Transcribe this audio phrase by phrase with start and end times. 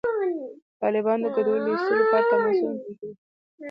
[0.81, 3.11] طالبانو د کډوالو د ایستلو په اړه تماسونه تایید کړل.